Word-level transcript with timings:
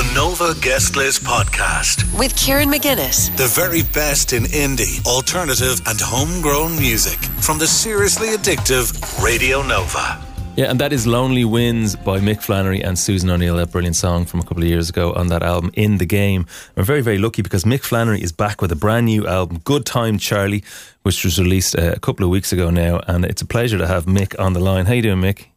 The 0.00 0.14
Nova 0.14 0.54
Guest 0.62 0.96
List 0.96 1.24
Podcast. 1.24 2.18
with 2.18 2.34
Kieran 2.34 2.70
McGuinness. 2.70 3.36
The 3.36 3.48
very 3.48 3.82
best 3.82 4.32
in 4.32 4.44
indie, 4.44 5.04
alternative, 5.04 5.78
and 5.86 6.00
homegrown 6.00 6.78
music 6.78 7.18
from 7.42 7.58
the 7.58 7.66
seriously 7.66 8.28
addictive 8.28 9.22
Radio 9.22 9.60
Nova. 9.60 10.18
Yeah, 10.56 10.70
and 10.70 10.80
that 10.80 10.94
is 10.94 11.06
Lonely 11.06 11.44
Wins 11.44 11.96
by 11.96 12.18
Mick 12.18 12.40
Flannery 12.40 12.82
and 12.82 12.98
Susan 12.98 13.28
O'Neill, 13.28 13.56
that 13.56 13.72
brilliant 13.72 13.94
song 13.94 14.24
from 14.24 14.40
a 14.40 14.42
couple 14.42 14.62
of 14.62 14.70
years 14.70 14.88
ago 14.88 15.12
on 15.12 15.26
that 15.26 15.42
album, 15.42 15.70
In 15.74 15.98
the 15.98 16.06
Game. 16.06 16.46
We're 16.76 16.84
very, 16.84 17.02
very 17.02 17.18
lucky 17.18 17.42
because 17.42 17.64
Mick 17.64 17.82
Flannery 17.82 18.22
is 18.22 18.32
back 18.32 18.62
with 18.62 18.72
a 18.72 18.76
brand 18.76 19.04
new 19.04 19.26
album, 19.26 19.58
Goodtime 19.58 20.18
Charlie, 20.18 20.64
which 21.02 21.22
was 21.24 21.38
released 21.38 21.78
uh, 21.78 21.92
a 21.94 22.00
couple 22.00 22.24
of 22.24 22.30
weeks 22.30 22.54
ago 22.54 22.70
now. 22.70 23.00
And 23.06 23.26
it's 23.26 23.42
a 23.42 23.46
pleasure 23.46 23.76
to 23.76 23.86
have 23.86 24.06
Mick 24.06 24.34
on 24.40 24.54
the 24.54 24.60
line. 24.60 24.86
How 24.86 24.94
you 24.94 25.02
doing, 25.02 25.20
Mick? 25.20 25.49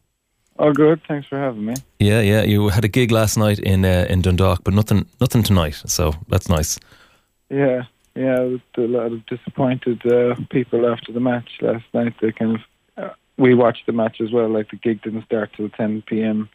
Oh, 0.58 0.72
good. 0.72 1.00
Thanks 1.08 1.26
for 1.26 1.38
having 1.38 1.64
me. 1.64 1.74
Yeah, 1.98 2.20
yeah. 2.20 2.42
You 2.42 2.68
had 2.68 2.84
a 2.84 2.88
gig 2.88 3.10
last 3.10 3.36
night 3.36 3.58
in 3.58 3.84
uh, 3.84 4.06
in 4.08 4.22
Dundalk, 4.22 4.62
but 4.62 4.74
nothing 4.74 5.06
nothing 5.20 5.42
tonight. 5.42 5.82
So 5.86 6.12
that's 6.28 6.48
nice. 6.48 6.78
Yeah, 7.50 7.82
yeah. 8.14 8.56
A 8.76 8.80
lot 8.80 9.12
of 9.12 9.26
disappointed 9.26 10.00
uh, 10.06 10.36
people 10.50 10.86
after 10.86 11.12
the 11.12 11.20
match 11.20 11.58
last 11.60 11.84
night. 11.92 12.14
They 12.20 12.32
kind 12.32 12.56
of 12.56 12.60
uh, 12.96 13.14
we 13.36 13.54
watched 13.54 13.86
the 13.86 13.92
match 13.92 14.20
as 14.20 14.30
well. 14.30 14.48
Like 14.48 14.70
the 14.70 14.76
gig 14.76 15.02
didn't 15.02 15.24
start 15.24 15.50
till 15.56 15.68
10 15.70 16.02
p.m. 16.06 16.48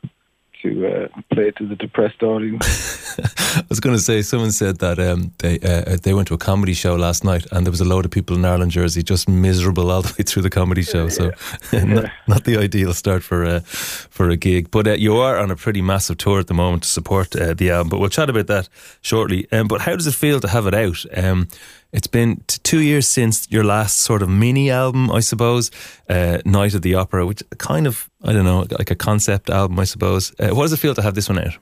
to 0.62 0.88
uh, 0.88 1.08
play 1.34 1.52
to 1.52 1.68
the 1.68 1.76
depressed 1.76 2.24
audience. 2.24 2.98
I 3.56 3.64
was 3.70 3.80
going 3.80 3.96
to 3.96 4.02
say, 4.02 4.22
someone 4.22 4.52
said 4.52 4.80
that 4.80 5.00
um, 5.00 5.32
they 5.40 5.60
uh, 5.60 5.98
they 6.02 6.14
went 6.14 6.28
to 6.30 6.34
a 6.34 6.38
comedy 6.38 6.74
show 6.74 6.96
last 6.96 7.24
night, 7.24 7.46
and 7.52 7.66
there 7.66 7.72
was 7.72 7.82
a 7.82 7.86
load 7.86 8.06
of 8.06 8.12
people 8.12 8.36
in 8.36 8.46
Ireland 8.46 8.72
jersey 8.72 9.04
just 9.04 9.28
miserable 9.28 9.92
all 9.92 10.02
the 10.02 10.14
way 10.18 10.24
through 10.24 10.44
the 10.44 10.50
comedy 10.50 10.84
show. 10.84 11.10
So, 11.10 11.32
not, 11.74 12.12
not 12.28 12.44
the 12.44 12.58
ideal 12.58 12.94
start 12.94 13.24
for 13.24 13.44
a 13.44 13.62
for 13.62 14.30
a 14.30 14.38
gig. 14.38 14.72
But 14.72 14.88
uh, 14.88 14.92
you 14.92 15.18
are 15.18 15.38
on 15.38 15.52
a 15.52 15.56
pretty 15.56 15.82
massive 15.82 16.18
tour 16.18 16.40
at 16.40 16.48
the 16.48 16.54
moment 16.54 16.84
to 16.84 16.90
support 16.90 17.36
uh, 17.36 17.54
the 17.54 17.72
album. 17.72 17.90
But 17.90 18.00
we'll 18.00 18.10
chat 18.10 18.30
about 18.30 18.48
that 18.48 18.70
shortly. 19.02 19.48
Um, 19.52 19.68
but 19.68 19.82
how 19.82 19.96
does 19.96 20.08
it 20.08 20.16
feel 20.16 20.40
to 20.40 20.48
have 20.48 20.68
it 20.68 20.74
out? 20.74 21.06
Um, 21.16 21.48
it's 21.92 22.08
been 22.08 22.44
t- 22.48 22.60
two 22.64 22.82
years 22.82 23.08
since 23.08 23.50
your 23.50 23.64
last 23.64 24.00
sort 24.00 24.22
of 24.22 24.30
mini 24.30 24.70
album, 24.70 25.10
I 25.12 25.22
suppose, 25.22 25.72
uh, 26.08 26.38
Night 26.46 26.76
at 26.76 26.84
the 26.84 26.96
Opera, 26.96 27.26
which 27.26 27.42
kind 27.58 27.88
of 27.88 28.10
I 28.24 28.34
don't 28.34 28.46
know, 28.46 28.68
like 28.78 28.92
a 28.92 28.96
concept 28.96 29.50
album, 29.50 29.80
I 29.80 29.86
suppose. 29.86 30.34
Uh, 30.40 30.50
what 30.50 30.64
does 30.64 30.74
it 30.74 30.78
feel 30.78 30.94
to 30.96 31.02
have 31.02 31.16
this 31.16 31.30
one 31.30 31.40
out? 31.40 31.58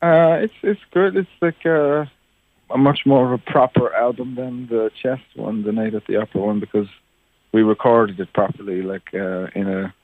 Uh, 0.00 0.38
it's 0.42 0.54
it's 0.62 0.80
good. 0.92 1.16
It's 1.16 1.28
like 1.40 1.66
uh, 1.66 2.06
a 2.70 2.78
much 2.78 3.04
more 3.04 3.26
of 3.26 3.32
a 3.32 3.50
proper 3.50 3.92
album 3.94 4.34
than 4.36 4.68
the 4.68 4.90
chest 5.02 5.24
one, 5.34 5.64
the 5.64 5.72
night 5.72 5.94
at 5.94 6.06
the 6.06 6.16
opera 6.16 6.40
one, 6.40 6.60
because 6.60 6.88
we 7.52 7.62
recorded 7.62 8.20
it 8.20 8.32
properly, 8.32 8.82
like 8.82 9.12
uh, 9.12 9.48
in 9.54 9.68
a 9.68 9.94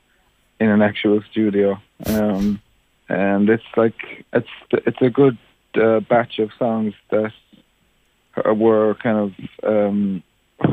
in 0.59 0.69
an 0.69 0.83
actual 0.83 1.23
studio. 1.31 1.81
Um, 2.07 2.61
and 3.09 3.49
it's 3.49 3.77
like 3.77 4.25
it's 4.33 4.49
it's 4.73 5.01
a 5.03 5.11
good 5.11 5.39
uh, 5.75 6.01
batch 6.01 6.39
of 6.39 6.51
songs 6.59 6.95
that 7.11 7.33
were 8.57 8.95
kind 8.95 9.19
of 9.19 9.33
um, 9.63 10.23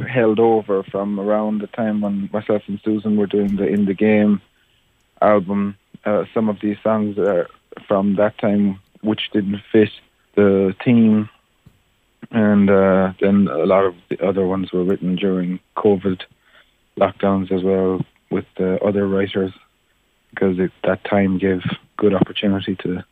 held 0.08 0.40
over 0.40 0.84
from 0.84 1.20
around 1.20 1.62
the 1.62 1.68
time 1.68 2.02
when 2.02 2.30
myself 2.34 2.64
and 2.68 2.80
Susan 2.84 3.18
were 3.18 3.28
doing 3.28 3.56
the 3.56 3.68
in 3.68 3.86
the 3.86 3.94
game 3.94 4.42
album. 5.22 5.78
Uh, 6.04 6.26
some 6.34 6.50
of 6.50 6.60
these 6.60 6.78
songs 6.82 7.20
are 7.20 7.48
from 7.88 8.16
that 8.16 8.38
time 8.40 8.80
which 9.02 9.30
didn't 9.32 9.62
fit 9.72 9.90
the 10.36 10.74
theme, 10.84 11.30
and 12.32 12.70
uh, 12.70 13.14
then 13.20 13.48
a 13.48 13.66
lot 13.66 13.84
of 13.84 13.96
the 14.10 14.26
other 14.26 14.46
ones 14.46 14.72
were 14.72 14.84
written 14.84 15.16
during 15.16 15.60
COVID 15.78 16.22
lockdowns 16.98 17.52
as 17.52 17.64
well 17.64 18.06
with 18.30 18.46
uh, 18.60 18.76
other 18.86 19.08
writers 19.08 19.52
because 20.30 20.60
it, 20.60 20.72
that 20.84 21.04
time 21.04 21.38
gave 21.38 21.62
good 21.98 22.14
opportunity 22.14 22.76
to 22.78 23.04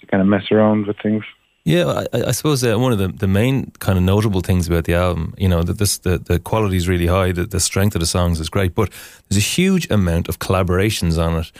to 0.00 0.06
kind 0.06 0.20
of 0.20 0.26
mess 0.26 0.50
around 0.50 0.86
with 0.86 0.96
things. 1.02 1.24
Yeah, 1.64 2.04
I, 2.12 2.24
I 2.26 2.30
suppose 2.32 2.64
uh, 2.64 2.76
one 2.76 2.90
of 2.92 2.98
the, 2.98 3.08
the 3.08 3.28
main 3.28 3.70
kind 3.78 3.96
of 3.96 4.02
notable 4.02 4.40
things 4.40 4.66
about 4.66 4.84
the 4.84 4.94
album, 4.94 5.32
you 5.38 5.48
know, 5.48 5.62
that 5.62 5.78
this 5.78 5.98
the, 5.98 6.18
the 6.18 6.40
quality 6.40 6.76
is 6.76 6.88
really 6.88 7.06
high, 7.06 7.30
the, 7.30 7.46
the 7.46 7.60
strength 7.60 7.94
of 7.94 8.00
the 8.00 8.06
songs 8.06 8.40
is 8.40 8.48
great, 8.48 8.74
but 8.74 8.90
there's 9.28 9.38
a 9.38 9.48
huge 9.48 9.88
amount 9.90 10.28
of 10.28 10.40
collaborations 10.40 11.24
on 11.24 11.40
it. 11.40 11.52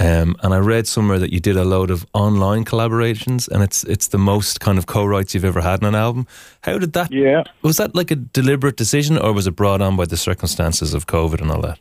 Um, 0.00 0.34
and 0.42 0.54
I 0.54 0.58
read 0.58 0.86
somewhere 0.86 1.18
that 1.18 1.30
you 1.30 1.40
did 1.40 1.58
a 1.58 1.64
load 1.64 1.90
of 1.90 2.06
online 2.14 2.64
collaborations, 2.64 3.48
and 3.48 3.62
it's 3.62 3.84
it's 3.84 4.08
the 4.08 4.18
most 4.18 4.58
kind 4.58 4.78
of 4.78 4.86
co-writes 4.86 5.34
you've 5.34 5.44
ever 5.44 5.60
had 5.60 5.84
on 5.84 5.88
an 5.90 5.94
album. 5.94 6.26
How 6.62 6.78
did 6.78 6.94
that? 6.94 7.12
Yeah. 7.12 7.42
Was 7.60 7.76
that 7.76 7.94
like 7.94 8.10
a 8.10 8.16
deliberate 8.16 8.76
decision, 8.76 9.18
or 9.18 9.34
was 9.34 9.46
it 9.46 9.56
brought 9.56 9.82
on 9.82 9.96
by 9.96 10.06
the 10.06 10.16
circumstances 10.16 10.94
of 10.94 11.06
COVID 11.06 11.42
and 11.42 11.50
all 11.50 11.60
that? 11.60 11.78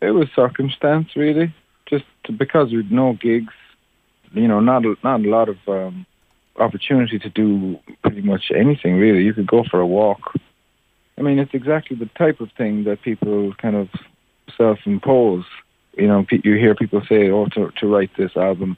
It 0.00 0.12
was 0.12 0.28
circumstance, 0.34 1.16
really. 1.16 1.54
Just 1.86 2.06
because 2.38 2.72
we'd 2.72 2.90
no 2.90 3.12
gigs, 3.12 3.52
you 4.32 4.48
know, 4.48 4.60
not 4.60 4.86
a, 4.86 4.96
not 5.04 5.20
a 5.20 5.28
lot 5.28 5.50
of 5.50 5.58
um, 5.68 6.06
opportunity 6.56 7.18
to 7.18 7.28
do 7.28 7.78
pretty 8.02 8.22
much 8.22 8.50
anything. 8.54 8.96
Really, 8.96 9.22
you 9.22 9.34
could 9.34 9.46
go 9.46 9.64
for 9.70 9.80
a 9.80 9.86
walk. 9.86 10.34
I 11.18 11.22
mean, 11.22 11.38
it's 11.38 11.52
exactly 11.52 11.94
the 11.96 12.08
type 12.16 12.40
of 12.40 12.50
thing 12.56 12.84
that 12.84 13.02
people 13.02 13.52
kind 13.54 13.76
of 13.76 13.88
self-impose. 14.56 15.44
You 15.98 16.06
know, 16.06 16.26
you 16.30 16.54
hear 16.54 16.74
people 16.74 17.02
say, 17.08 17.30
"Oh, 17.30 17.46
to 17.46 17.70
to 17.78 17.86
write 17.86 18.10
this 18.16 18.36
album, 18.36 18.76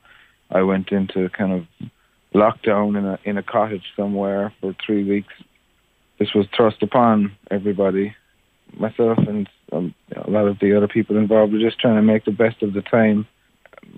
I 0.51 0.63
went 0.63 0.91
into 0.91 1.29
kind 1.29 1.53
of 1.53 1.89
lockdown 2.35 2.99
in 2.99 3.05
a 3.05 3.19
in 3.25 3.39
a 3.39 3.43
cottage 3.43 3.85
somewhere 3.97 4.53
for 4.61 4.75
three 4.85 5.05
weeks." 5.05 5.35
This 6.19 6.35
was 6.35 6.47
thrust 6.55 6.83
upon 6.83 7.33
everybody 7.51 8.15
myself 8.79 9.19
and 9.19 9.49
um, 9.73 9.95
a 10.15 10.31
lot 10.31 10.47
of 10.47 10.59
the 10.59 10.77
other 10.77 10.89
people 10.89 11.17
involved 11.17 11.53
were 11.53 11.59
just 11.59 11.79
trying 11.79 11.97
to 11.97 12.03
make 12.03 12.25
the 12.25 12.31
best 12.31 12.63
of 12.63 12.73
the 12.73 12.83
time. 12.83 13.27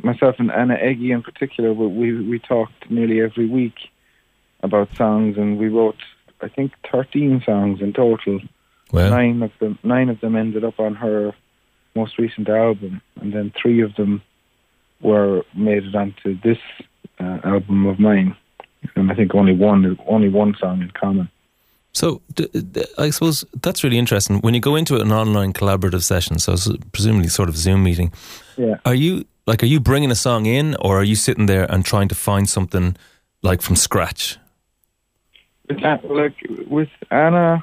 Myself 0.02 0.36
and 0.38 0.50
Ana 0.50 0.76
Egge 0.76 1.10
in 1.10 1.22
particular, 1.22 1.72
we 1.72 2.22
we, 2.22 2.38
talked 2.38 2.90
nearly 2.90 3.20
every 3.20 3.46
week 3.46 3.74
about 4.62 4.94
songs, 4.94 5.36
and 5.36 5.58
we 5.58 5.68
wrote 5.68 5.96
I 6.40 6.48
think 6.48 6.72
thirteen 6.90 7.42
songs 7.44 7.80
in 7.80 7.92
total. 7.92 8.40
Nine 9.10 9.42
of 9.42 9.52
them 9.58 9.78
nine 9.82 10.08
of 10.08 10.20
them 10.20 10.36
ended 10.36 10.64
up 10.64 10.78
on 10.78 10.94
her 10.96 11.32
most 11.94 12.18
recent 12.18 12.48
album, 12.48 13.00
and 13.20 13.32
then 13.32 13.52
three 13.60 13.82
of 13.82 13.94
them 13.96 14.22
were 15.00 15.42
made 15.54 15.84
it 15.84 15.94
onto 15.94 16.38
this 16.42 16.58
uh, 17.20 17.38
album 17.44 17.86
of 17.86 17.98
mine. 17.98 18.36
And 18.96 19.10
I 19.12 19.14
think 19.14 19.34
only 19.34 19.54
one 19.54 19.96
only 20.06 20.28
one 20.28 20.54
song 20.58 20.82
in 20.82 20.90
common. 20.90 21.28
So 21.92 22.20
d- 22.34 22.48
d- 22.72 22.84
I 22.98 23.10
suppose 23.10 23.44
that's 23.62 23.84
really 23.84 23.98
interesting. 23.98 24.40
When 24.40 24.54
you 24.54 24.60
go 24.60 24.76
into 24.76 24.96
an 25.00 25.12
online 25.12 25.52
collaborative 25.52 26.02
session, 26.02 26.38
so 26.38 26.52
it's 26.54 26.68
presumably 26.92 27.28
sort 27.28 27.48
of 27.48 27.56
Zoom 27.56 27.82
meeting, 27.82 28.12
Yeah. 28.56 28.76
are 28.84 28.94
you 28.94 29.24
like 29.46 29.62
are 29.62 29.66
you 29.66 29.78
bringing 29.80 30.10
a 30.10 30.14
song 30.16 30.46
in, 30.46 30.74
or 30.80 30.98
are 30.98 31.04
you 31.04 31.14
sitting 31.14 31.46
there 31.46 31.66
and 31.70 31.84
trying 31.84 32.08
to 32.08 32.14
find 32.14 32.48
something 32.48 32.96
like 33.42 33.60
from 33.62 33.76
scratch? 33.76 34.38
With 35.68 35.84
An- 35.84 36.00
like 36.04 36.34
with 36.66 36.88
Ana, 37.10 37.62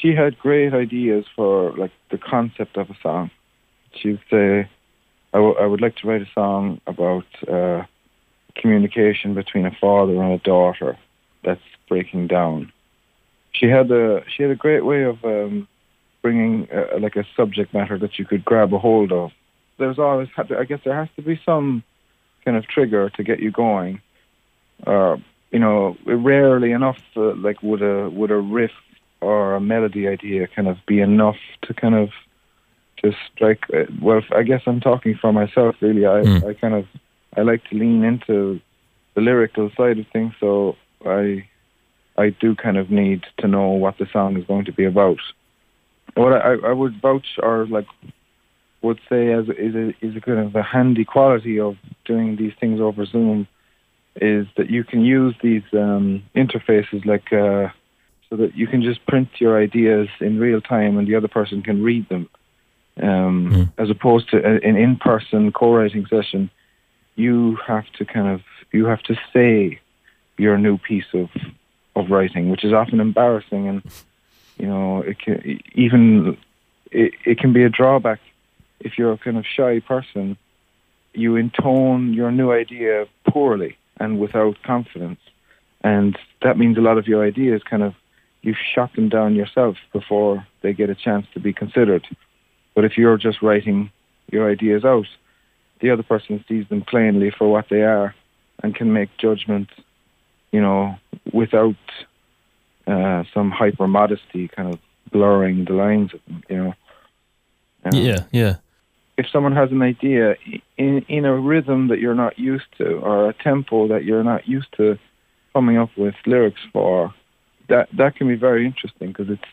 she 0.00 0.14
had 0.14 0.38
great 0.38 0.72
ideas 0.72 1.24
for 1.36 1.72
like 1.76 1.92
the 2.10 2.18
concept 2.18 2.76
of 2.76 2.90
a 2.90 2.96
song. 3.02 3.30
She'd 3.94 4.20
say, 4.30 4.68
I, 5.34 5.38
would 5.38 5.80
like 5.80 5.96
to 5.96 6.06
write 6.06 6.22
a 6.22 6.30
song 6.34 6.80
about 6.86 7.26
uh, 7.46 7.84
communication 8.54 9.34
between 9.34 9.66
a 9.66 9.70
father 9.80 10.20
and 10.22 10.32
a 10.32 10.38
daughter 10.38 10.98
that's 11.44 11.60
breaking 11.88 12.28
down." 12.28 12.72
She 13.52 13.66
had 13.66 13.90
a 13.90 14.24
she 14.28 14.42
had 14.42 14.52
a 14.52 14.56
great 14.56 14.84
way 14.84 15.02
of 15.02 15.22
um, 15.24 15.68
bringing 16.22 16.68
uh, 16.72 16.98
like 16.98 17.16
a 17.16 17.26
subject 17.36 17.74
matter 17.74 17.98
that 17.98 18.18
you 18.18 18.24
could 18.24 18.44
grab 18.44 18.72
a 18.72 18.78
hold 18.78 19.12
of. 19.12 19.30
There's 19.78 19.98
always, 19.98 20.28
I 20.36 20.64
guess, 20.64 20.80
there 20.84 20.94
has 20.94 21.08
to 21.16 21.22
be 21.22 21.40
some 21.44 21.82
kind 22.44 22.56
of 22.56 22.66
trigger 22.66 23.10
to 23.10 23.22
get 23.22 23.40
you 23.40 23.50
going. 23.50 24.00
Uh, 24.86 25.16
you 25.50 25.58
know, 25.58 25.96
rarely 26.06 26.72
enough, 26.72 26.98
uh, 27.16 27.34
like 27.34 27.62
would 27.62 27.82
a 27.82 28.08
would 28.08 28.30
a 28.30 28.38
riff 28.38 28.72
or 29.22 29.54
a 29.54 29.60
melody 29.60 30.08
idea 30.08 30.48
kind 30.48 30.68
of 30.68 30.76
be 30.86 31.00
enough 31.00 31.36
to 31.62 31.72
kind 31.72 31.94
of 31.94 32.10
just 33.02 33.16
strike. 33.34 33.64
Uh, 33.72 33.84
well, 34.00 34.20
I 34.34 34.42
guess 34.42 34.62
I'm 34.66 34.80
talking 34.80 35.18
for 35.20 35.32
myself. 35.32 35.76
Really, 35.80 36.06
I 36.06 36.22
Mm. 36.22 36.48
I 36.48 36.54
kind 36.54 36.74
of 36.74 36.86
I 37.36 37.42
like 37.42 37.64
to 37.68 37.76
lean 37.76 38.04
into 38.04 38.60
the 39.14 39.20
lyrical 39.20 39.70
side 39.76 39.98
of 39.98 40.06
things, 40.12 40.34
so 40.40 40.76
I 41.06 41.46
I 42.16 42.30
do 42.30 42.54
kind 42.54 42.76
of 42.76 42.90
need 42.90 43.24
to 43.38 43.48
know 43.48 43.68
what 43.70 43.98
the 43.98 44.06
song 44.12 44.36
is 44.36 44.44
going 44.46 44.66
to 44.66 44.72
be 44.72 44.84
about. 44.84 45.20
What 46.14 46.32
I, 46.32 46.54
I 46.70 46.72
would 46.72 47.00
vouch 47.00 47.38
or 47.42 47.66
like 47.66 47.86
would 48.82 49.00
say 49.08 49.32
as 49.32 49.44
is 49.48 49.74
a, 49.74 49.88
is 50.04 50.16
a 50.16 50.20
kind 50.20 50.40
of 50.40 50.54
a 50.54 50.62
handy 50.62 51.04
quality 51.04 51.58
of 51.58 51.76
doing 52.04 52.36
these 52.36 52.52
things 52.60 52.80
over 52.80 53.06
Zoom 53.06 53.46
is 54.16 54.46
that 54.56 54.68
you 54.68 54.84
can 54.84 55.04
use 55.04 55.34
these 55.42 55.62
um, 55.72 56.22
interfaces 56.34 57.06
like 57.06 57.32
uh, 57.32 57.68
so 58.32 58.36
that 58.36 58.56
you 58.56 58.66
can 58.66 58.82
just 58.82 59.04
print 59.06 59.28
your 59.40 59.60
ideas 59.60 60.08
in 60.18 60.40
real 60.40 60.62
time 60.62 60.96
and 60.96 61.06
the 61.06 61.14
other 61.14 61.28
person 61.28 61.60
can 61.60 61.82
read 61.82 62.08
them. 62.08 62.30
Um, 62.96 63.32
Mm. 63.52 63.72
As 63.76 63.90
opposed 63.90 64.30
to 64.30 64.36
an 64.68 64.76
in-person 64.76 65.52
co-writing 65.52 66.06
session, 66.06 66.50
you 67.14 67.58
have 67.66 67.86
to 67.98 68.04
kind 68.06 68.28
of 68.28 68.40
you 68.72 68.86
have 68.86 69.02
to 69.02 69.14
say 69.34 69.80
your 70.38 70.56
new 70.56 70.78
piece 70.78 71.10
of 71.12 71.28
of 71.94 72.10
writing, 72.10 72.48
which 72.50 72.64
is 72.64 72.72
often 72.72 73.00
embarrassing 73.00 73.68
and 73.68 73.82
you 74.58 74.66
know 74.66 75.02
it 75.02 75.18
can 75.18 75.60
even 75.74 76.36
it, 76.90 77.12
it 77.24 77.38
can 77.38 77.52
be 77.52 77.64
a 77.64 77.68
drawback 77.70 78.20
if 78.80 78.98
you're 78.98 79.12
a 79.12 79.18
kind 79.18 79.36
of 79.36 79.44
shy 79.56 79.80
person. 79.80 80.36
You 81.12 81.36
intone 81.36 82.14
your 82.14 82.30
new 82.30 82.50
idea 82.52 83.06
poorly, 83.28 83.76
and 84.00 84.18
without 84.18 84.62
confidence, 84.62 85.20
and 85.82 86.18
that 86.44 86.56
means 86.56 86.78
a 86.78 86.82
lot 86.88 86.96
of 86.98 87.06
your 87.06 87.22
ideas 87.24 87.62
kind 87.62 87.82
of 87.82 87.94
you've 88.42 88.56
shot 88.74 88.94
them 88.94 89.08
down 89.08 89.34
yourself 89.34 89.76
before 89.92 90.46
they 90.62 90.72
get 90.72 90.90
a 90.90 90.94
chance 90.94 91.26
to 91.34 91.40
be 91.40 91.52
considered. 91.52 92.06
But 92.74 92.84
if 92.84 92.98
you're 92.98 93.16
just 93.16 93.42
writing 93.42 93.90
your 94.30 94.50
ideas 94.50 94.84
out, 94.84 95.06
the 95.80 95.90
other 95.90 96.02
person 96.02 96.44
sees 96.48 96.68
them 96.68 96.82
plainly 96.82 97.30
for 97.30 97.50
what 97.50 97.68
they 97.68 97.82
are 97.82 98.14
and 98.62 98.74
can 98.74 98.92
make 98.92 99.16
judgments, 99.18 99.72
you 100.50 100.60
know, 100.60 100.96
without 101.32 101.76
uh, 102.86 103.24
some 103.32 103.50
hyper 103.50 103.86
modesty 103.86 104.48
kind 104.48 104.72
of 104.72 104.80
blurring 105.10 105.64
the 105.64 105.72
lines 105.72 106.12
of 106.14 106.20
them, 106.26 106.42
you 106.48 106.56
know. 106.56 106.74
Um, 107.84 107.94
yeah, 107.94 108.24
yeah. 108.30 108.56
If 109.18 109.26
someone 109.30 109.54
has 109.54 109.70
an 109.70 109.82
idea 109.82 110.36
in 110.78 111.04
in 111.08 111.24
a 111.24 111.36
rhythm 111.36 111.88
that 111.88 111.98
you're 111.98 112.14
not 112.14 112.38
used 112.38 112.66
to, 112.78 112.94
or 112.94 113.28
a 113.28 113.34
tempo 113.34 113.88
that 113.88 114.04
you're 114.04 114.24
not 114.24 114.48
used 114.48 114.72
to 114.76 114.98
coming 115.52 115.76
up 115.76 115.90
with 115.96 116.14
lyrics 116.24 116.60
for, 116.72 117.12
that 117.72 117.88
that 117.96 118.14
can 118.16 118.28
be 118.28 118.34
very 118.34 118.66
interesting 118.66 119.08
because 119.08 119.30
it's 119.30 119.50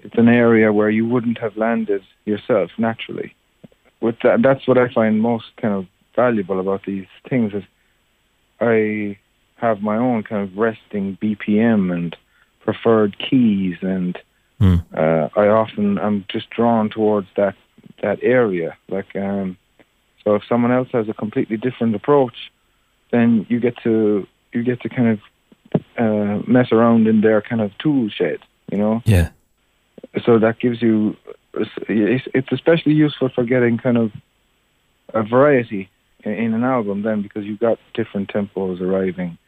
it's 0.00 0.16
an 0.16 0.28
area 0.28 0.72
where 0.72 0.88
you 0.88 1.06
wouldn't 1.06 1.38
have 1.38 1.56
landed 1.56 2.02
yourself 2.24 2.70
naturally. 2.78 3.34
With 4.00 4.16
that, 4.22 4.42
that's 4.42 4.66
what 4.66 4.78
I 4.78 4.92
find 4.92 5.20
most 5.20 5.48
kind 5.60 5.74
of 5.74 5.86
valuable 6.16 6.60
about 6.60 6.84
these 6.86 7.06
things 7.28 7.52
is 7.52 7.64
I 8.60 9.18
have 9.56 9.82
my 9.82 9.96
own 9.96 10.22
kind 10.22 10.42
of 10.48 10.56
resting 10.56 11.18
BPM 11.20 11.92
and 11.92 12.16
preferred 12.60 13.16
keys, 13.18 13.76
and 13.82 14.16
mm. 14.60 14.82
uh, 14.96 15.28
I 15.38 15.48
often 15.48 15.98
am 15.98 16.24
just 16.28 16.48
drawn 16.50 16.88
towards 16.88 17.28
that 17.36 17.56
that 18.02 18.18
area. 18.22 18.76
Like, 18.88 19.14
um, 19.14 19.58
so 20.24 20.36
if 20.36 20.42
someone 20.48 20.72
else 20.72 20.88
has 20.92 21.08
a 21.08 21.14
completely 21.14 21.58
different 21.58 21.94
approach, 21.94 22.50
then 23.10 23.46
you 23.50 23.60
get 23.60 23.76
to 23.82 24.26
you 24.54 24.62
get 24.62 24.80
to 24.82 24.88
kind 24.88 25.08
of 25.08 25.20
uh, 25.96 26.40
mess 26.46 26.72
around 26.72 27.06
in 27.06 27.20
their 27.20 27.40
kind 27.42 27.60
of 27.60 27.76
tool 27.78 28.08
shed, 28.08 28.38
you 28.70 28.78
know. 28.78 29.02
Yeah. 29.04 29.30
So 30.24 30.38
that 30.38 30.58
gives 30.60 30.80
you. 30.82 31.16
It's 31.88 32.52
especially 32.52 32.92
useful 32.92 33.30
for 33.34 33.44
getting 33.44 33.78
kind 33.78 33.96
of 33.96 34.12
a 35.12 35.22
variety 35.22 35.90
in 36.24 36.54
an 36.54 36.64
album 36.64 37.02
then 37.02 37.22
because 37.22 37.44
you've 37.44 37.58
got 37.58 37.78
different 37.94 38.30
tempos 38.32 38.80
arriving 38.80 39.38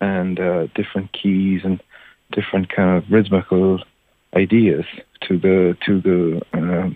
and 0.00 0.38
uh, 0.40 0.66
different 0.74 1.12
keys 1.12 1.62
and 1.64 1.82
different 2.32 2.68
kind 2.68 2.98
of 2.98 3.10
rhythmical 3.10 3.82
ideas 4.34 4.84
to 5.22 5.38
the 5.38 5.76
to 5.86 6.00
the 6.00 6.42
uh, 6.52 6.90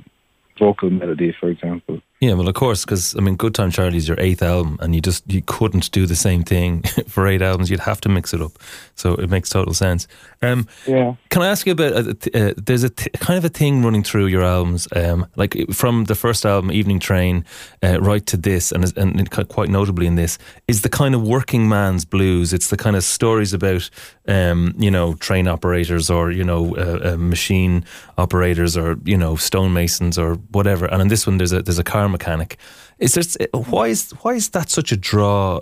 vocal 0.59 0.91
melody, 0.91 1.35
for 1.39 1.49
example. 1.49 2.01
Yeah, 2.21 2.33
well, 2.33 2.49
of 2.49 2.55
course, 2.55 2.85
because 2.85 3.15
I 3.17 3.21
mean, 3.21 3.37
Goodtime 3.37 3.73
Charlie 3.73 3.97
is 3.97 4.09
your 4.09 4.19
eighth 4.19 4.43
album, 4.43 4.77
and 4.83 4.93
you 4.93 5.01
just 5.01 5.23
you 5.31 5.41
couldn't 5.41 5.93
do 5.93 6.05
the 6.05 6.17
same 6.17 6.43
thing 6.43 6.83
for 7.07 7.29
eight 7.29 7.43
albums. 7.43 7.71
You'd 7.71 7.79
have 7.79 8.01
to 8.01 8.09
mix 8.09 8.35
it 8.35 8.43
up, 8.43 8.59
so 8.97 9.15
it 9.15 9.31
makes 9.31 9.51
total 9.51 9.73
sense. 9.73 10.09
Um, 10.43 10.67
yeah. 10.85 11.15
Can 11.31 11.43
I 11.43 11.49
ask 11.49 11.65
you 11.65 11.73
about? 11.73 11.93
Uh, 11.93 12.15
uh, 12.35 12.55
there's 12.57 12.83
a 12.83 12.91
t- 12.91 13.11
kind 13.21 13.39
of 13.39 13.45
a 13.45 13.49
thing 13.49 13.85
running 13.85 14.03
through 14.03 14.27
your 14.27 14.43
albums, 14.43 14.89
um, 14.97 15.27
like 15.37 15.57
from 15.73 16.05
the 16.05 16.17
first 16.17 16.45
album, 16.45 16.73
Evening 16.73 16.99
Train, 16.99 17.45
uh, 17.85 18.01
right 18.01 18.27
to 18.27 18.37
this, 18.37 18.73
and 18.73 18.93
and 18.97 19.31
quite 19.31 19.69
notably 19.69 20.07
in 20.07 20.17
this 20.17 20.39
is 20.67 20.83
the 20.83 20.89
kind 20.89 21.15
of 21.15 21.23
working 21.23 21.69
man's 21.69 22.05
blues. 22.05 22.53
It's 22.53 22.71
the 22.71 22.77
kind 22.77 22.97
of 22.97 23.05
stories 23.05 23.53
about, 23.53 23.89
um, 24.27 24.75
you 24.77 24.91
know, 24.91 25.15
train 25.15 25.47
operators 25.47 26.11
or 26.11 26.33
you 26.33 26.43
know, 26.43 26.75
uh, 26.75 27.13
uh 27.13 27.17
machine 27.17 27.85
operators 28.17 28.77
or 28.77 28.97
you 29.05 29.17
know, 29.17 29.37
stonemasons 29.37 30.19
or 30.19 30.35
whatever. 30.51 30.87
And 30.87 31.01
in 31.01 31.07
this 31.07 31.25
one, 31.25 31.39
there's 31.39 31.53
a 31.53 31.63
there's 31.63 31.79
a 31.79 31.85
car 31.85 32.08
car 32.09 32.37
mechanic. 32.37 32.57
Is 32.99 33.15
there 33.15 33.49
why 33.53 33.89
is 33.89 34.11
why 34.23 34.35
is 34.35 34.51
that 34.51 34.71
such 34.71 34.93
a 34.93 34.97
draw 34.97 35.61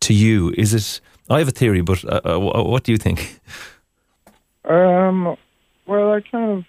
to 0.00 0.12
you? 0.12 0.52
Is 0.56 0.74
it? 0.74 1.00
I 1.30 1.38
have 1.38 1.48
a 1.48 1.52
theory, 1.52 1.82
but 1.82 2.04
uh, 2.04 2.20
uh, 2.24 2.62
what 2.62 2.84
do 2.84 2.92
you 2.92 2.98
think? 2.98 3.40
Um. 4.64 5.36
Well, 5.86 6.14
I 6.14 6.20
kind 6.22 6.50
of. 6.58 6.64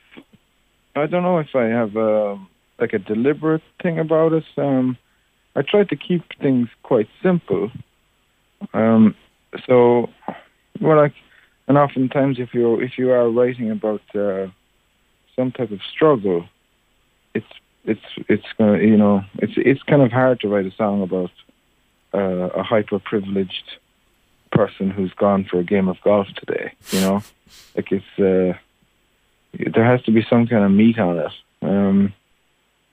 I 0.96 1.08
don't 1.08 1.24
know 1.24 1.40
if 1.40 1.56
I 1.56 1.66
have 1.66 1.96
a 1.96 2.32
um, 2.32 2.48
like 2.80 2.94
a 2.94 3.00
deliberate 3.00 3.64
thing 3.82 4.00
about 4.00 4.34
it. 4.34 4.44
Um, 4.58 4.98
I 5.56 5.62
try 5.62 5.84
to 5.86 5.96
keep 5.96 6.24
things 6.42 6.68
quite 6.84 7.08
simple. 7.24 7.72
Um. 8.74 9.16
So, 9.66 10.10
well, 10.82 10.98
like, 10.98 11.14
and 11.68 11.78
oftentimes 11.78 12.40
if 12.40 12.54
you 12.54 12.80
if 12.82 12.98
you 12.98 13.12
are 13.12 13.30
writing 13.30 13.72
about 13.72 14.02
uh, 14.14 14.48
some 15.36 15.52
type 15.52 15.72
of 15.72 15.80
struggle, 15.94 16.50
it's 17.34 17.54
it's 17.86 18.02
it's 18.28 18.46
gonna 18.58 18.80
you 18.80 18.98
know 18.98 19.24
it's 19.38 19.54
it's 19.58 19.84
kind 19.84 20.02
of 20.02 20.12
hard 20.12 20.40
to 20.42 20.48
write 20.48 20.66
a 20.66 20.72
song 20.72 21.02
about 21.02 21.32
uh, 22.14 22.50
a 22.60 22.64
hyper 22.64 23.00
privileged 23.00 23.78
person 24.52 24.90
who's 24.90 25.14
gone 25.14 25.46
for 25.46 25.60
a 25.60 25.64
game 25.64 25.88
of 25.88 25.98
golf 26.02 26.28
today. 26.36 26.74
You 26.92 27.02
know, 27.02 27.24
like 27.76 27.92
it's 27.92 28.20
uh, 28.20 28.58
there 29.74 29.86
has 29.86 30.02
to 30.04 30.12
be 30.12 30.26
some 30.30 30.48
kind 30.48 30.64
of 30.64 30.72
meat 30.72 31.00
on 31.00 31.20
it. 31.20 31.32
Um, 31.62 32.14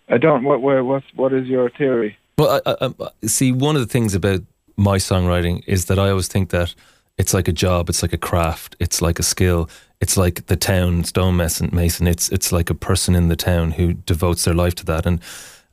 I 0.08 0.18
don't. 0.18 0.44
What 0.44 0.60
what's 0.60 1.06
what 1.14 1.32
is 1.32 1.46
your 1.46 1.70
theory? 1.70 2.16
Well, 2.38 2.60
I, 2.66 2.74
I, 2.80 3.26
see, 3.26 3.52
one 3.52 3.76
of 3.76 3.82
the 3.82 3.88
things 3.88 4.14
about 4.14 4.40
my 4.76 4.96
songwriting 4.96 5.62
is 5.66 5.86
that 5.86 5.98
I 5.98 6.10
always 6.10 6.28
think 6.28 6.50
that 6.50 6.74
it's 7.22 7.32
like 7.32 7.46
a 7.46 7.52
job, 7.52 7.88
it's 7.88 8.02
like 8.02 8.12
a 8.12 8.18
craft, 8.18 8.74
it's 8.80 9.00
like 9.00 9.20
a 9.20 9.22
skill, 9.22 9.70
it's 10.00 10.16
like 10.16 10.46
the 10.46 10.56
town 10.56 11.04
stonemason. 11.04 11.70
Mason. 11.72 12.08
It's 12.08 12.28
it's 12.30 12.50
like 12.50 12.68
a 12.68 12.74
person 12.74 13.14
in 13.14 13.28
the 13.28 13.36
town 13.36 13.70
who 13.70 13.92
devotes 13.92 14.42
their 14.42 14.54
life 14.54 14.74
to 14.74 14.84
that, 14.86 15.06
and 15.06 15.20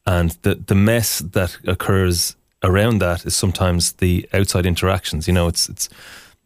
and 0.05 0.37
the 0.43 0.53
the 0.53 0.75
mess 0.75 1.17
that 1.19 1.57
occurs 1.65 2.35
around 2.63 2.99
that 2.99 3.25
is 3.25 3.35
sometimes 3.35 3.93
the 3.93 4.29
outside 4.31 4.67
interactions. 4.67 5.27
You 5.27 5.33
know, 5.33 5.47
it's 5.47 5.67
it's 5.69 5.89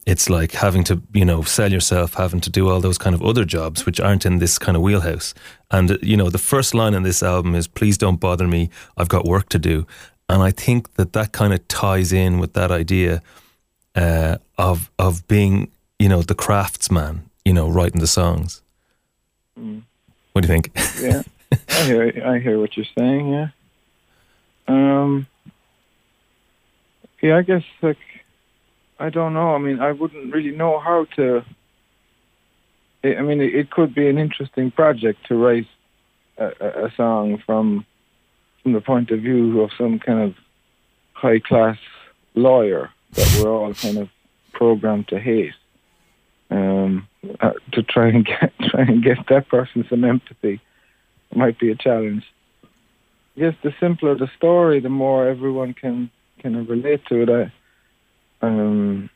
it's 0.06 0.30
like 0.30 0.54
having 0.54 0.86
to 0.86 1.02
you 1.14 1.26
know 1.26 1.42
sell 1.42 1.70
yourself, 1.70 2.14
having 2.14 2.40
to 2.40 2.50
do 2.50 2.70
all 2.70 2.80
those 2.80 2.98
kind 2.98 3.14
of 3.14 3.22
other 3.22 3.44
jobs 3.44 3.86
which 3.86 4.00
aren't 4.00 4.26
in 4.26 4.40
this 4.40 4.58
kind 4.58 4.78
of 4.78 4.84
wheelhouse. 4.84 5.34
And 5.70 5.92
uh, 5.92 5.98
you 6.02 6.16
know, 6.16 6.30
the 6.30 6.46
first 6.52 6.74
line 6.74 6.94
in 6.94 7.04
this 7.04 7.22
album 7.22 7.56
is 7.56 7.68
"Please 7.68 7.98
don't 7.98 8.22
bother 8.22 8.48
me, 8.48 8.70
I've 8.96 9.10
got 9.10 9.26
work 9.26 9.50
to 9.50 9.60
do," 9.60 9.86
and 10.30 10.42
I 10.42 10.52
think 10.52 10.94
that 10.94 11.12
that 11.12 11.34
kind 11.34 11.54
of 11.54 11.68
ties 11.68 12.14
in 12.14 12.40
with 12.40 12.54
that 12.54 12.72
idea 12.72 13.22
uh, 13.96 14.38
of 14.58 14.92
of 15.00 15.28
being 15.28 15.72
you 16.00 16.10
know 16.10 16.22
the 16.22 16.36
craftsman 16.36 17.30
you 17.46 17.54
know, 17.54 17.70
writing 17.70 18.00
the 18.00 18.08
songs. 18.08 18.62
Mm. 19.60 19.84
What 20.32 20.44
do 20.44 20.48
you 20.48 20.54
think? 20.54 20.72
yeah, 21.02 21.24
I 21.70 21.84
hear 21.84 22.24
I 22.26 22.40
hear 22.40 22.60
what 22.60 22.76
you're 22.76 22.86
saying. 22.98 23.32
Yeah. 23.32 23.48
Um. 24.68 25.28
Yeah, 27.22 27.38
I 27.38 27.42
guess 27.42 27.64
like 27.82 27.98
I 29.00 29.10
don't 29.10 29.34
know. 29.34 29.54
I 29.54 29.58
mean, 29.58 29.80
I 29.80 29.92
wouldn't 29.92 30.34
really 30.34 30.56
know 30.56 30.80
how 30.80 31.06
to. 31.16 31.44
I 33.04 33.22
mean, 33.22 33.42
it 33.42 33.70
could 33.70 33.94
be 33.94 34.08
an 34.08 34.18
interesting 34.18 34.72
project 34.72 35.28
to 35.28 35.36
write 35.36 35.68
a, 36.38 36.86
a 36.86 36.94
song 36.96 37.42
from 37.46 37.86
from 38.62 38.74
the 38.74 38.82
point 38.82 39.12
of 39.12 39.20
view 39.20 39.62
of 39.62 39.72
some 39.78 40.00
kind 40.00 40.22
of 40.22 40.36
high 41.12 41.40
class 41.40 41.78
lawyer 42.34 42.90
that 43.14 43.40
we're 43.40 43.50
all 43.50 43.74
kind 43.74 43.98
of 43.98 44.10
programmed 44.54 45.08
to 45.08 45.20
hate 45.20 45.54
um, 46.54 47.08
uh, 47.40 47.54
to 47.72 47.84
try 47.84 48.10
and 48.10 48.26
get 48.32 48.54
try 48.70 48.82
and 48.82 49.04
get 49.04 49.18
that 49.30 49.48
person 49.50 49.86
some 49.90 50.04
empathy 50.04 50.62
might 51.36 51.60
be 51.60 51.72
a 51.72 51.76
challenge. 51.76 52.24
I 53.36 53.40
guess 53.40 53.56
the 53.64 53.74
simpler 53.80 54.16
the 54.16 54.30
story, 54.38 54.80
the 54.80 54.90
more 54.90 55.28
everyone 55.28 55.74
can 55.74 56.12
can 56.40 56.66
relate 56.68 57.06
to 57.08 57.22
it. 57.24 57.52
I, 58.42 58.46
um, 58.46 59.10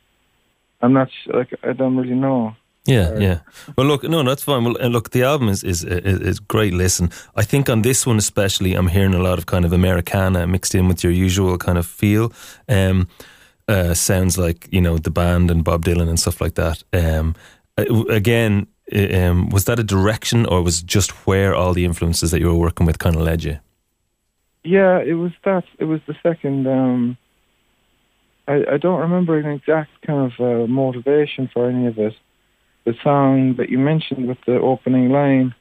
I'm 0.82 0.94
not 0.94 1.10
like 1.28 1.54
I 1.64 1.74
don't 1.74 1.98
really 1.98 2.16
know. 2.16 2.56
Yeah, 2.86 3.10
or, 3.10 3.22
yeah. 3.22 3.40
Well, 3.78 3.86
look, 3.86 4.04
no, 4.04 4.24
that's 4.24 4.44
fine. 4.44 4.64
Well, 4.64 4.78
and 4.78 4.94
look, 4.94 5.12
the 5.12 5.24
album 5.24 5.50
is, 5.50 5.64
is 5.64 5.84
is 5.84 6.20
is 6.22 6.40
great. 6.40 6.74
Listen, 6.74 7.10
I 7.36 7.44
think 7.44 7.70
on 7.70 7.82
this 7.82 8.08
one 8.08 8.18
especially, 8.18 8.74
I'm 8.76 8.88
hearing 8.88 9.14
a 9.14 9.22
lot 9.22 9.38
of 9.38 9.46
kind 9.46 9.66
of 9.66 9.74
Americana 9.74 10.48
mixed 10.48 10.74
in 10.74 10.88
with 10.88 11.04
your 11.04 11.12
usual 11.12 11.58
kind 11.58 11.78
of 11.78 11.86
feel. 11.86 12.32
Um, 12.70 13.08
uh, 13.68 13.94
sounds 13.94 14.38
like 14.38 14.68
you 14.72 14.82
know 14.82 14.98
the 14.98 15.12
band 15.12 15.52
and 15.52 15.64
Bob 15.64 15.86
Dylan 15.86 16.10
and 16.10 16.20
stuff 16.20 16.42
like 16.42 16.56
that. 16.56 16.84
Um, 16.94 17.36
again, 18.10 18.68
um, 19.14 19.50
was 19.50 19.66
that 19.66 19.80
a 19.80 19.84
direction, 19.84 20.46
or 20.46 20.62
was 20.62 20.82
just 20.82 21.12
where 21.28 21.54
all 21.54 21.74
the 21.74 21.86
influences 21.86 22.32
that 22.32 22.40
you 22.40 22.48
were 22.48 22.56
working 22.56 22.86
with 22.86 23.00
kind 23.00 23.16
of 23.16 23.22
led 23.22 23.44
you? 23.44 23.60
Yeah, 24.64 25.00
it 25.00 25.14
was 25.14 25.32
that. 25.44 25.64
It 25.80 25.86
was 25.86 26.02
the 26.08 26.16
second. 26.24 26.68
Um, 26.68 27.18
I, 28.48 28.64
I 28.74 28.78
don't 28.78 29.02
remember 29.02 29.38
an 29.38 29.50
exact 29.50 29.92
kind 30.06 30.32
of 30.32 30.40
uh, 30.40 30.68
motivation 30.68 31.50
for 31.54 31.70
any 31.70 31.88
of 31.88 31.98
it. 31.98 32.16
The 32.86 32.96
song 33.04 33.56
that 33.58 33.70
you 33.70 33.78
mentioned 33.78 34.28
with 34.28 34.38
the 34.46 34.60
opening 34.60 35.10
line, 35.10 35.54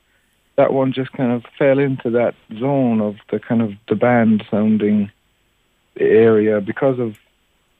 that 0.57 0.73
one 0.73 0.93
just 0.93 1.13
kind 1.13 1.33
of 1.33 1.45
fell 1.59 1.81
into 1.81 2.11
that 2.11 2.35
zone 2.59 3.01
of 3.01 3.17
the 3.31 3.41
kind 3.41 3.63
of 3.63 3.73
the 3.89 3.97
band 3.97 4.45
sounding 4.49 5.11
area 5.99 6.61
because 6.61 7.01
of 7.01 7.17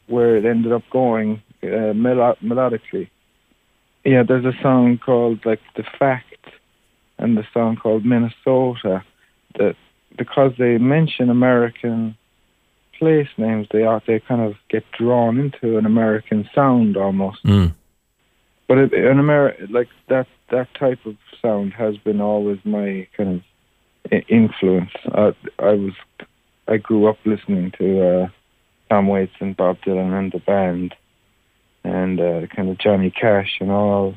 where 0.07 0.37
it 0.37 0.45
ended 0.45 0.73
up 0.73 0.83
going 0.91 1.43
uh, 1.63 1.93
melo- 1.95 2.37
melodically. 2.43 3.09
Yeah, 4.05 4.23
there's 4.23 4.45
a 4.45 4.57
song 4.63 4.99
called 5.05 5.45
like 5.45 5.61
"The 5.77 5.85
Fact" 5.99 6.47
and 7.19 7.37
the 7.37 7.47
song 7.53 7.77
called 7.77 8.05
"Minnesota" 8.05 9.05
that 9.59 9.77
because 10.17 10.53
they 10.59 10.79
mention 10.79 11.29
American 11.29 12.17
place 12.99 13.29
names, 13.37 13.67
they 13.73 13.83
are 13.83 14.03
they 14.07 14.21
kind 14.21 14.41
of 14.41 14.55
get 14.69 14.85
drawn 14.93 15.39
into 15.39 15.77
an 15.79 15.87
American 15.87 16.49
sound 16.55 16.97
almost. 16.97 17.45
Mm. 17.45 17.75
But 18.69 18.79
it, 18.79 18.93
an 18.95 19.19
Ameri- 19.19 19.71
like 19.71 19.89
that 20.09 20.27
that 20.51 20.69
type 20.75 21.05
of 21.05 21.17
sound 21.43 21.73
has 21.75 21.97
been 21.99 22.21
always 22.21 22.59
my 22.65 23.07
kind 23.17 23.43
of 24.11 24.23
influence. 24.29 24.93
I, 25.13 25.33
I 25.59 25.73
was 25.73 25.93
I 26.69 26.77
grew 26.77 27.07
up 27.07 27.19
listening 27.25 27.73
to 27.79 28.23
uh, 28.23 28.29
Tom 28.89 29.09
Waits 29.09 29.35
and 29.41 29.57
Bob 29.57 29.79
Dylan 29.81 30.19
and 30.19 30.33
the 30.33 30.39
band, 30.39 30.95
and 31.85 32.21
uh, 32.21 32.47
kind 32.55 32.69
of 32.69 32.79
Johnny 32.79 33.11
Cash 33.11 33.59
and 33.61 33.71
all, 33.71 34.15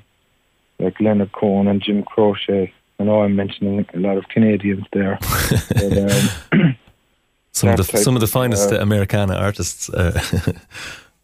like 0.79 0.99
Leonard 0.99 1.31
Cohen 1.31 1.67
and 1.67 1.81
Jim 1.81 2.03
Croce. 2.03 2.73
I 2.99 3.03
know 3.03 3.21
I'm 3.21 3.35
mentioning 3.35 3.85
a 3.93 3.99
lot 3.99 4.17
of 4.17 4.27
Canadians 4.27 4.85
there. 4.91 5.17
but, 5.49 5.97
um, 5.97 6.75
Some 7.51 7.69
of 7.69 7.77
the 7.77 7.83
type 7.83 8.01
some 8.01 8.15
of 8.15 8.21
the 8.21 8.27
finest 8.27 8.71
uh, 8.71 8.79
Americana 8.79 9.33
artists. 9.33 9.89
Uh, 9.89 10.21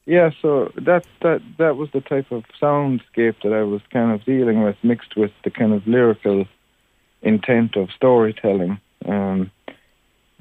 Yeah, 0.06 0.30
so 0.40 0.72
that 0.76 1.04
that 1.22 1.42
that 1.58 1.78
was 1.78 1.90
the 1.92 2.02
type 2.02 2.32
of 2.32 2.44
soundscape 2.62 3.42
that 3.44 3.54
I 3.54 3.64
was 3.64 3.82
kind 3.92 4.12
of 4.12 4.24
dealing 4.24 4.62
with, 4.62 4.76
mixed 4.84 5.18
with 5.18 5.32
the 5.44 5.50
kind 5.50 5.74
of 5.74 5.88
lyrical 5.88 6.46
intent 7.24 7.76
of 7.76 7.90
storytelling. 7.92 8.80
Um, 9.06 9.52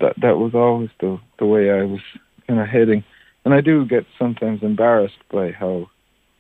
that 0.01 0.21
that 0.21 0.37
was 0.37 0.55
always 0.55 0.91
the 1.01 1.19
the 1.39 1.47
way 1.47 1.71
I 1.71 1.85
was 1.85 2.03
kind 2.47 2.61
of 2.61 2.69
heading, 2.69 3.05
and 3.45 3.55
I 3.55 3.61
do 3.61 3.85
get 3.85 4.07
sometimes 4.19 4.63
embarrassed 4.63 5.23
by 5.31 5.53
how 5.53 5.91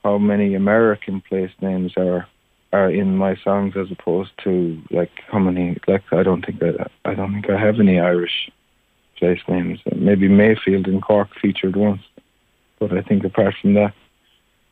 how 0.03 0.19
many 0.19 0.55
American 0.55 1.21
place 1.21 1.53
names 1.61 1.93
are 1.97 2.27
are 2.73 2.91
in 2.91 3.17
my 3.17 3.37
songs 3.37 3.77
as 3.77 3.91
opposed 3.91 4.33
to 4.45 4.81
like 4.91 5.13
how 5.31 5.39
many 5.39 5.79
like 5.87 6.03
I 6.13 6.23
don't 6.23 6.45
think 6.45 6.63
I 6.63 7.11
I 7.11 7.15
don't 7.15 7.33
think 7.33 7.51
I 7.51 7.59
have 7.59 7.81
any 7.81 7.99
Irish 8.01 8.51
place 9.17 9.41
names. 9.49 9.81
Maybe 9.95 10.29
Mayfield 10.29 10.89
in 10.89 11.01
Cork 11.01 11.29
featured 11.41 11.77
once 11.77 12.03
but 12.79 12.97
I 12.97 13.03
think 13.03 13.25
apart 13.25 13.55
from 13.61 13.75
that, 13.75 13.93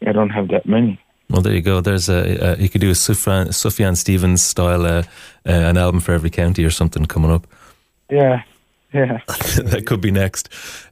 I 0.07 0.13
don't 0.13 0.31
have 0.31 0.49
that 0.49 0.67
many. 0.67 0.99
well, 1.31 1.43
there 1.43 1.55
you 1.55 1.63
go. 1.63 1.81
There's 1.81 2.09
a, 2.09 2.53
a 2.53 2.57
you 2.57 2.69
could 2.69 2.81
do 2.81 2.91
a 2.91 2.95
Sufjan, 2.95 3.49
Sufjan 3.49 3.97
Stevens 3.97 4.43
style 4.43 4.85
uh, 4.85 5.03
uh, 5.47 5.53
an 5.71 5.77
album 5.77 6.01
for 6.01 6.13
every 6.13 6.31
county 6.31 6.65
or 6.65 6.71
something 6.71 7.07
coming 7.07 7.31
up. 7.31 7.47
Yeah, 8.11 8.43
yeah. 8.93 9.21
that 9.27 9.85
could 9.87 10.01
be 10.01 10.11
next. 10.11 10.49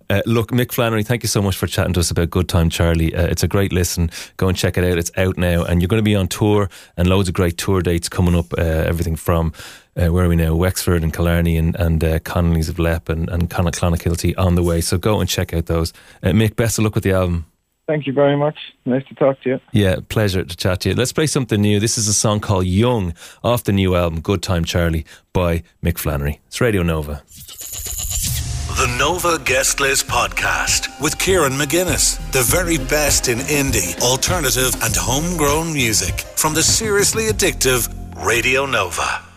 Uh, 0.09 0.23
look, 0.27 0.51
Mick 0.51 0.73
Flannery, 0.73 1.05
thank 1.05 1.23
you 1.23 1.29
so 1.29 1.41
much 1.41 1.57
for 1.57 1.69
chatting 1.69 1.93
to 1.93 2.01
us 2.01 2.11
about 2.11 2.31
Goodtime 2.31 2.71
Charlie. 2.71 3.15
Uh, 3.15 3.27
it's 3.27 3.45
a 3.45 3.49
great 3.49 3.73
listen. 3.73 4.11
Go 4.39 4.49
and 4.49 4.57
check 4.57 4.77
it 4.77 4.85
out. 4.85 4.99
It's 4.99 5.13
out 5.17 5.39
now, 5.39 5.63
and 5.65 5.81
you're 5.81 5.89
going 5.89 6.03
to 6.03 6.05
be 6.05 6.17
on 6.17 6.27
tour 6.27 6.69
and 6.97 7.09
loads 7.09 7.29
of 7.29 7.35
great 7.35 7.59
tour 7.59 7.81
dates 7.81 8.09
coming 8.09 8.35
up. 8.35 8.53
Uh, 8.53 8.63
everything 8.63 9.15
from 9.15 9.53
uh, 9.97 10.09
where 10.09 10.25
are 10.25 10.29
we 10.29 10.37
now? 10.37 10.55
Wexford 10.55 11.03
and 11.03 11.13
Killarney 11.13 11.57
and, 11.57 11.77
and 11.77 12.03
uh, 12.03 12.19
Connolly's 12.21 12.69
of 12.69 12.79
Leap 12.79 13.09
and, 13.09 13.29
and 13.29 13.51
Clonakilty 13.51 14.35
on 14.37 14.55
the 14.55 14.63
way. 14.63 14.81
So 14.81 14.99
go 14.99 15.21
and 15.21 15.29
check 15.29 15.55
out 15.55 15.67
those. 15.67 15.93
Uh, 16.23 16.29
Mick, 16.29 16.57
best 16.57 16.79
of 16.79 16.85
luck 16.85 16.95
with 16.95 17.05
the 17.05 17.13
album. 17.13 17.47
Thank 17.87 18.07
you 18.07 18.13
very 18.13 18.37
much. 18.37 18.57
Nice 18.85 19.05
to 19.09 19.15
talk 19.17 19.41
to 19.43 19.49
you. 19.49 19.61
Yeah, 19.73 19.97
pleasure 20.09 20.45
to 20.45 20.57
chat 20.57 20.81
to 20.83 20.91
you. 20.91 20.95
Let's 20.95 21.13
play 21.13 21.27
something 21.27 21.61
new. 21.61 21.81
This 21.81 21.99
is 21.99 22.07
a 22.07 22.15
song 22.15 22.39
called 22.39 22.67
Young 22.67 23.15
off 23.43 23.65
the 23.65 23.73
new 23.73 23.97
album 23.97 24.23
Goodtime 24.23 24.65
Charlie 24.65 25.05
by 25.33 25.65
Mick 25.85 25.99
Flannery. 25.99 26.41
It's 26.47 26.61
Radio 26.61 26.85
Nova. 26.85 27.23
The 28.81 28.97
Nova 28.99 29.39
Guest 29.39 29.79
List 29.79 30.07
Podcast 30.07 30.89
with 31.03 31.19
Kieran 31.19 31.53
McGuinness. 31.53 32.17
The 32.33 32.41
very 32.41 32.79
best 32.79 33.29
in 33.29 33.37
indie, 33.41 34.01
alternative, 34.01 34.75
and 34.83 34.97
homegrown 34.97 35.71
music 35.71 36.21
from 36.35 36.55
the 36.55 36.63
seriously 36.63 37.25
addictive 37.25 37.93
Radio 38.25 38.65
Nova. 38.65 39.30